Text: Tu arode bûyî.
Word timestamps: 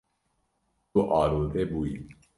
Tu 0.91 0.99
arode 1.19 1.61
bûyî. 1.71 1.95